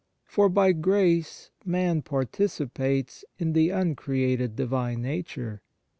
For 0.25 0.49
by 0.49 0.71
grace 0.71 1.51
man 1.63 2.01
participates 2.01 3.23
in 3.37 3.53
the 3.53 3.69
uncreated 3.69 4.55
Divine 4.55 4.99
Nature. 5.03 5.61